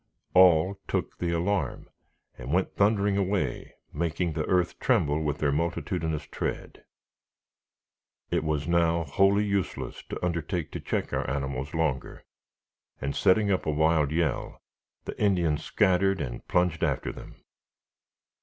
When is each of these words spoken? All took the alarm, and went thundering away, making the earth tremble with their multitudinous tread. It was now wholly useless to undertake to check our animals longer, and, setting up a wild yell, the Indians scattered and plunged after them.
All 0.33 0.79
took 0.87 1.19
the 1.19 1.29
alarm, 1.31 1.87
and 2.35 2.51
went 2.51 2.75
thundering 2.75 3.17
away, 3.17 3.75
making 3.93 4.33
the 4.33 4.47
earth 4.47 4.79
tremble 4.79 5.21
with 5.21 5.37
their 5.37 5.51
multitudinous 5.51 6.23
tread. 6.25 6.83
It 8.31 8.43
was 8.43 8.67
now 8.67 9.03
wholly 9.03 9.43
useless 9.45 10.01
to 10.09 10.25
undertake 10.25 10.71
to 10.71 10.79
check 10.79 11.13
our 11.13 11.29
animals 11.29 11.75
longer, 11.75 12.23
and, 12.99 13.15
setting 13.15 13.51
up 13.51 13.67
a 13.67 13.71
wild 13.71 14.09
yell, 14.09 14.63
the 15.05 15.15
Indians 15.21 15.63
scattered 15.63 16.19
and 16.19 16.47
plunged 16.47 16.83
after 16.83 17.11
them. 17.11 17.35